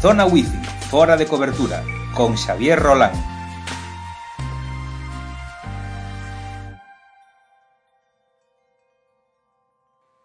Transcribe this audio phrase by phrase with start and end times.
[0.00, 0.56] Zona Wifi,
[0.88, 1.84] fora de cobertura,
[2.16, 3.12] con Xavier Rolán.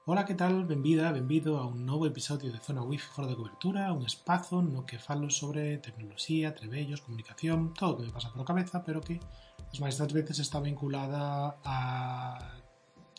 [0.05, 0.63] Ola, que tal?
[0.63, 4.85] Benvida, benvido a un novo episodio de Zona Wifi fora de cobertura, un espazo no
[4.85, 9.19] que falo sobre tecnoloxía, trebellos, comunicación, todo o que me pasa por cabeza, pero que
[9.67, 11.77] as máis veces está vinculada a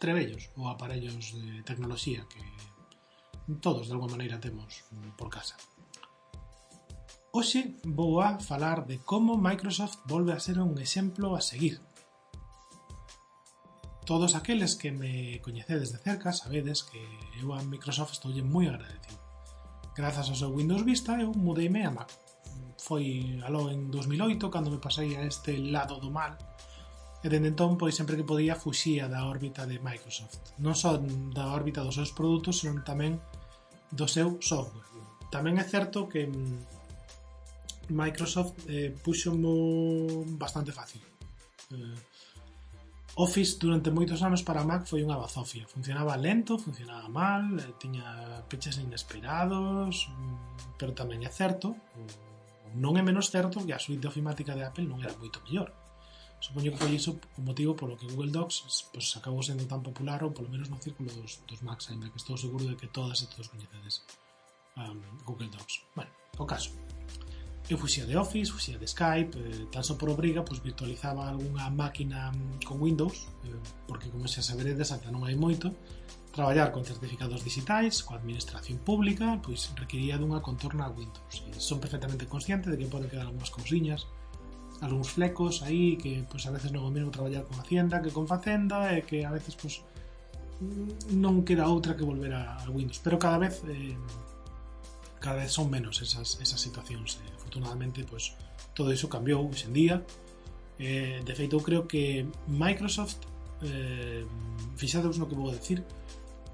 [0.00, 2.40] trebellos ou aparellos de tecnoloxía que
[3.60, 4.88] todos de alguma maneira temos
[5.20, 5.60] por casa.
[7.36, 11.82] Hoxe vou a falar de como Microsoft volve a ser un exemplo a seguir.
[14.06, 17.04] Todos aqueles que me coñecedes de cerca sabedes que
[17.36, 19.20] eu a Microsoft estoulle moi agradecido.
[19.92, 22.08] Grazas ao seu Windows Vista eu mudeime a Mac.
[22.80, 23.04] Foi
[23.44, 26.40] aló en 2008 cando me pasei a este lado do mal
[27.20, 30.56] e dende entón pois sempre que podía fuxía da órbita de Microsoft.
[30.56, 30.96] Non só
[31.36, 33.20] da órbita dos seus produtos, senón tamén
[33.92, 34.88] do seu software.
[35.28, 36.75] Tamén é certo que mm,
[37.88, 39.32] Microsoft eh, puxo
[40.38, 41.02] bastante fácil.
[41.72, 41.98] Eh,
[43.16, 45.64] Office durante moitos anos para Mac foi unha bazofia.
[45.64, 48.04] Funcionaba lento, funcionaba mal, eh, tiña
[48.44, 51.72] peches inesperados, mm, pero tamén é certo,
[52.76, 55.72] non é menos certo que a suite de ofimática de Apple non era moito mellor.
[56.44, 60.20] Supoño que foi iso o motivo polo que Google Docs pues, acabou sendo tan popular
[60.20, 63.24] ou polo menos no círculo dos, dos Macs, ainda que estou seguro de que todas
[63.24, 64.04] e todos coñecedes
[64.76, 65.88] um, Google Docs.
[65.96, 66.70] Bueno, o caso.
[67.68, 71.66] Eu fuxía de Office, fuxía de Skype, eh, tan só por obriga, pois virtualizaba algunha
[71.66, 73.58] máquina mm, con Windows, eh,
[73.90, 75.74] porque como xa saberedes, ata non hai moito,
[76.30, 81.42] traballar con certificados digitais, coa administración pública, pois requería dunha contorna a Windows.
[81.50, 84.06] E son perfectamente consciente de que poden quedar algunhas cousiñas,
[84.78, 88.14] algúns flecos aí que pois a veces non é o mesmo traballar con Hacienda que
[88.14, 89.82] con Facenda e que a veces pois
[90.62, 93.98] mm, non queda outra que volver a, a Windows, pero cada vez eh,
[95.20, 97.18] cada vez son menos esas, esas situacións.
[97.22, 98.34] Eh, afortunadamente, pois,
[98.74, 99.96] todo iso cambiou hoxe en día.
[100.78, 103.24] Eh, de feito, eu creo que Microsoft,
[103.64, 104.24] eh,
[104.76, 105.84] fixados no que vou decir,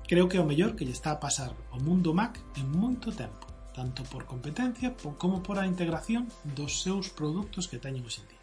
[0.06, 3.11] creo que é o mellor que lle está a pasar o mundo Mac en moito
[3.11, 8.28] tempo, tanto por competencia como por a integración dos seus produtos que teñen hoxe en
[8.31, 8.43] día.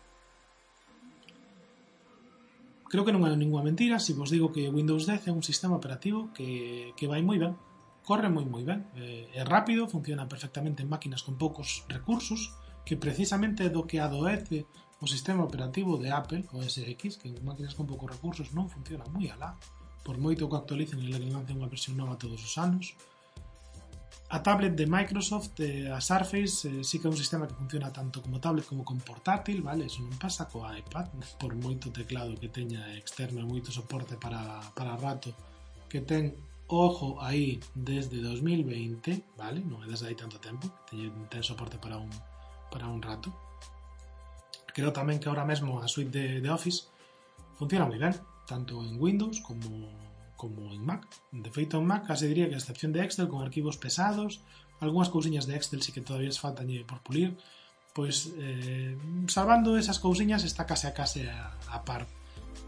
[2.90, 5.78] Creo que non é ninguna mentira se vos digo que Windows 10 é un sistema
[5.78, 7.54] operativo que, que vai moi ben,
[8.10, 12.98] corre moi moi ben, eh, é rápido, funciona perfectamente en máquinas con poucos recursos, que
[12.98, 14.66] precisamente é do que adoece
[14.98, 19.06] o sistema operativo de Apple, o SX, que en máquinas con poucos recursos non funciona
[19.14, 19.54] moi alá,
[20.02, 22.98] por moito que actualicen e le lancen unha versión nova todos os anos.
[24.34, 27.94] A tablet de Microsoft, eh, a Surface, eh, sí que é un sistema que funciona
[27.94, 29.86] tanto como tablet como con portátil, vale?
[29.86, 34.66] Eso non pasa coa iPad, por moito teclado que teña externo e moito soporte para,
[34.74, 35.30] para rato
[35.86, 39.66] que ten ojo aí desde 2020, vale?
[39.66, 42.14] Non é desde aí tanto tempo, ten, soporte para un,
[42.70, 43.34] para un rato.
[44.70, 46.94] Creo tamén que ahora mesmo a suite de, de Office
[47.58, 48.14] funciona moi ben,
[48.46, 49.90] tanto en Windows como,
[50.38, 51.10] como en Mac.
[51.34, 54.46] De feito, en Mac case diría que a excepción de Excel con arquivos pesados,
[54.78, 57.34] algunhas cousiñas de Excel sí que todavía faltan por pulir,
[57.98, 58.94] pois eh,
[59.26, 62.06] salvando esas cousiñas está case a case a, a par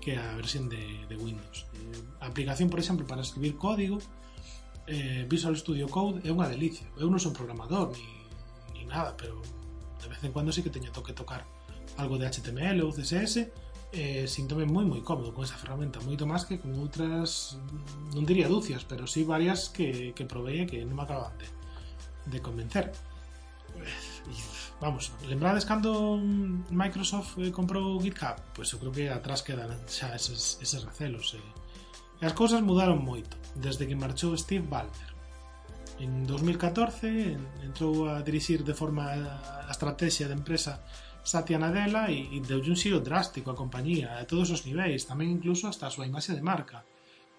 [0.01, 1.69] que a versión de, de Windows.
[1.77, 4.01] Eh, a aplicación, por exemplo, para escribir código,
[4.87, 6.89] eh, Visual Studio Code é unha delicia.
[6.97, 8.09] Eu non son programador ni,
[8.75, 9.39] ni nada, pero
[10.01, 11.45] de vez en cuando sí que teño que tocar
[11.97, 13.47] algo de HTML ou CSS
[13.91, 17.59] eh, sintome moi moi cómodo con esa ferramenta moito máis que con outras
[18.15, 21.47] non diría dúcias, pero sí varias que, que provei que non me acaban de,
[22.31, 22.95] de convencer
[24.81, 26.17] Vamos, lembrades cando
[26.69, 28.37] Microsoft eh, comprou GitHub?
[28.53, 31.37] Pois eu creo que atrás quedan xa eses, eses recelos.
[31.37, 31.51] Eh.
[32.21, 35.11] E as cousas mudaron moito desde que marchou Steve Ballmer.
[36.01, 40.81] En 2014 entrou a dirixir de forma a estrategia da empresa
[41.21, 45.29] Satya Nadella e, e deu un xiro drástico á compañía a todos os niveis, tamén
[45.29, 46.81] incluso hasta a súa imaxe de marca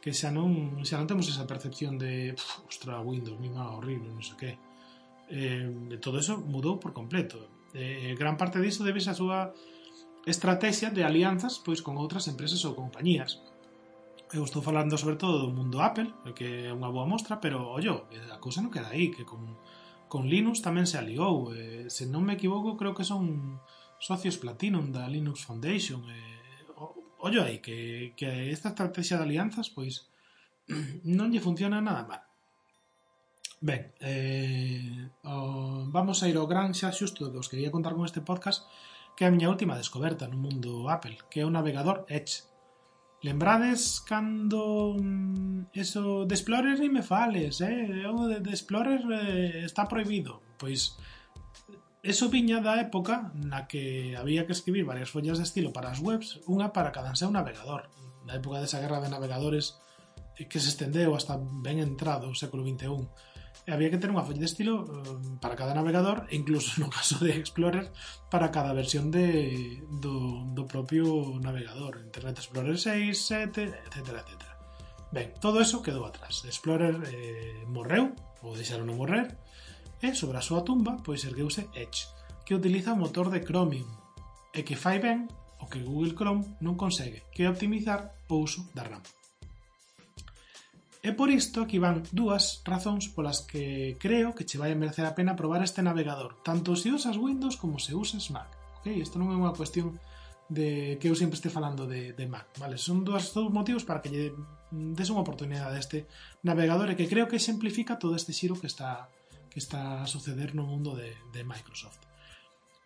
[0.03, 2.35] que xa non, xa non temos esa percepción de
[2.67, 4.51] ostra, Windows, mima, horrible, non sei que
[5.33, 7.49] eh, todo eso mudou por completo.
[7.73, 9.57] Eh, eh gran parte diso debe a súa
[10.29, 13.41] estrategia de alianzas pois con outras empresas ou compañías.
[14.33, 18.09] Eu estou falando sobre todo do mundo Apple, que é unha boa mostra, pero ollo,
[18.13, 19.57] eh, a cousa non queda aí, que con,
[20.09, 21.53] con Linux tamén se aliou.
[21.53, 23.57] Eh, se non me equivoco, creo que son
[24.01, 26.05] socios Platinum da Linux Foundation.
[26.09, 26.65] Eh,
[27.25, 30.13] ollo aí, que, que esta estrategia de alianzas pois
[31.05, 32.32] non lle funciona nada mal.
[33.63, 38.03] Ben, eh, oh, vamos a ir ao gran xa xusto dos os quería contar con
[38.03, 38.67] este podcast
[39.15, 42.43] que é a miña última descoberta no mundo Apple, que é o navegador Edge.
[43.23, 48.03] Lembrades cando mm, eso de Explorer ni me fales, eh?
[48.11, 50.43] O de, de Explorer eh, está prohibido.
[50.59, 50.99] Pois
[52.03, 56.03] eso viña da época na que había que escribir varias follas de estilo para as
[56.03, 57.87] webs, unha para cada seu navegador.
[58.27, 59.79] Na época desa guerra de navegadores
[60.35, 63.31] eh, que se estendeu hasta ben entrado o século XXI
[63.69, 67.23] había que ter unha folla de estilo um, para cada navegador e incluso no caso
[67.23, 67.95] de Explorer
[68.27, 74.43] para cada versión de, do, do propio navegador Internet Explorer 6, 7, etc, etc.
[75.15, 78.11] Ben, todo eso quedou atrás Explorer eh, morreu
[78.43, 79.39] ou deixaron de morrer
[80.03, 82.11] e sobre a súa tumba pois ergueuse Edge
[82.43, 83.87] que utiliza o motor de Chromium
[84.51, 85.31] e que fai ben
[85.63, 89.22] o que Google Chrome non consegue que é optimizar o uso da RAM.
[91.03, 95.03] E por isto aquí van dúas razóns polas que creo que che vai a merecer
[95.03, 98.47] a pena probar este navegador, tanto se usas Windows como se usas Mac.
[98.79, 99.99] Ok, isto non é unha cuestión
[100.47, 102.79] de que eu sempre este falando de, de Mac, vale?
[102.79, 104.31] Son dúas dous motivos para que lle
[104.71, 106.07] des unha oportunidade a este
[106.47, 109.11] navegador e que creo que exemplifica todo este xiro que está
[109.51, 112.07] que está a suceder no mundo de, de Microsoft.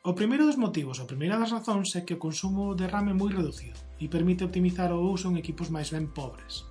[0.08, 3.14] O primeiro dos motivos, a primeira das razóns é que o consumo de RAM é
[3.14, 6.64] moi reducido e permite optimizar o uso en equipos máis ben pobres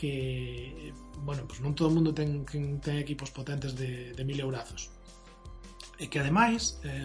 [0.00, 4.88] que bueno, pues non todo o mundo ten, ten equipos potentes de, de mil eurazos
[6.00, 7.04] e que ademais eh,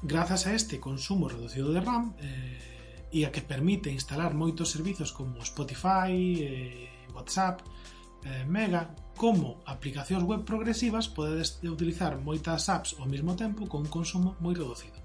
[0.00, 5.12] grazas a este consumo reducido de RAM eh, e a que permite instalar moitos servizos
[5.12, 7.60] como Spotify, eh, Whatsapp,
[8.24, 13.92] eh, Mega, como aplicacións web progresivas podedes utilizar moitas apps ao mesmo tempo con un
[13.92, 15.01] consumo moi reducido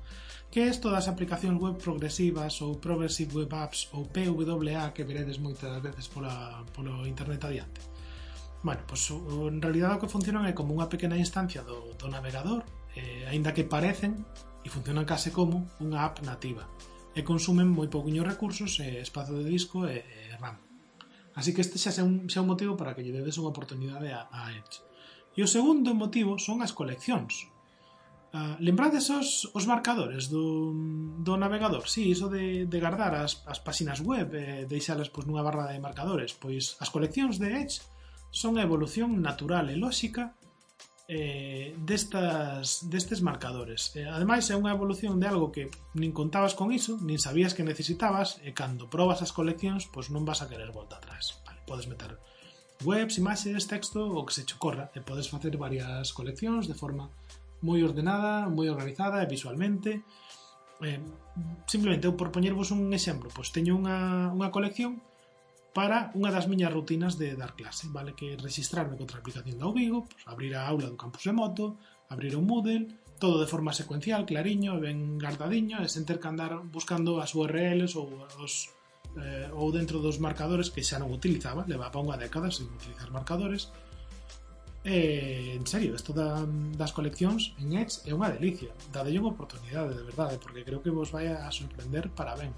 [0.52, 5.38] que é isto das aplicacións web progresivas ou Progressive Web Apps ou PWA que veredes
[5.38, 7.82] moitas veces pola, polo internet adiante.
[8.64, 12.64] Bueno, pois en realidad o que funcionan é como unha pequena instancia do, do navegador,
[12.96, 14.24] eh, aínda que parecen
[14.64, 16.66] e funcionan case como unha app nativa
[17.18, 20.58] e consumen moi pouquiños recursos, eh, espazo de disco e, e RAM.
[21.34, 24.14] Así que este xa é un, xa un motivo para que lle dedes unha oportunidade
[24.14, 24.86] a, a Edge.
[25.38, 27.50] E o segundo motivo son as coleccións.
[28.28, 30.76] Uh, lembrades os, os marcadores do,
[31.24, 31.88] do navegador?
[31.88, 35.46] Si, sí, iso de, de guardar as, as páxinas web e eh, deixalas pois, nunha
[35.48, 36.36] barra de marcadores.
[36.36, 37.80] Pois as coleccións de Edge
[38.28, 40.36] son a evolución natural e lóxica
[41.08, 43.96] eh, destas, destes marcadores.
[43.96, 47.64] Eh, ademais, é unha evolución de algo que nin contabas con iso, nin sabías que
[47.64, 51.40] necesitabas, e cando probas as coleccións, pois non vas a querer volta atrás.
[51.48, 52.20] Vale, podes meter
[52.84, 57.08] webs, imaxes, texto, o que se che corra, e podes facer varias coleccións de forma
[57.62, 60.04] moi ordenada, moi organizada e visualmente.
[60.84, 61.02] Eh,
[61.66, 65.02] simplemente eu por poñervos un exemplo, pois teño unha, unha colección
[65.78, 68.18] para unha das miñas rutinas de dar clase, vale?
[68.18, 71.78] Que registrarme contra a aplicación da Ubigo, pois abrir a aula do campus remoto,
[72.10, 72.90] abrir o Moodle,
[73.22, 77.94] todo de forma secuencial, clariño, ben guardadiño, e sen ter que andar buscando as URLs
[77.98, 78.74] ou os
[79.18, 83.74] eh, ou dentro dos marcadores que xa non utilizaba, levaba unha década sen utilizar marcadores,
[84.90, 86.48] Eh, en serio, isto da,
[86.80, 88.72] das coleccións en Edge é unha delicia.
[88.88, 92.56] Dadelle unha oportunidade, de verdade, porque creo que vos vai a sorprender para ben.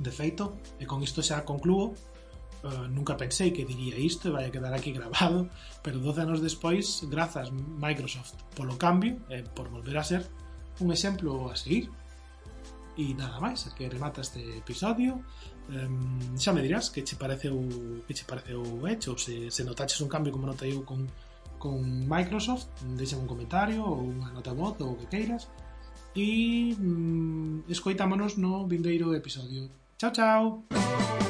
[0.00, 1.92] De feito, e con isto xa concluo,
[2.58, 5.46] Uh, eh, nunca pensei que diría isto e vai a quedar aquí grabado,
[5.84, 10.26] pero 12 anos despois, grazas Microsoft polo cambio e eh, por volver a ser
[10.82, 11.86] un exemplo a seguir.
[12.98, 15.22] E nada máis, que remata este episodio.
[15.70, 17.54] Um, Xa me dirás que che pareceu
[18.06, 19.16] que che pareceu hecho.
[19.16, 21.06] Se, se notaches un cambio como notei eu con,
[21.62, 21.78] con
[22.10, 22.68] Microsoft.
[22.98, 25.46] Deixa un comentario ou unha nota voz ou o que queiras
[26.18, 29.70] E um, mm, escoitámonos no vindeiro episodio.
[29.98, 31.27] Chao, chao!